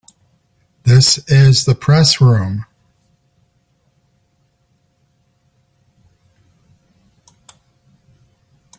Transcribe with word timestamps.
This 0.81 1.19
is 1.29 1.65
the 1.65 1.75
Press 1.75 2.19
Room. 2.19 2.65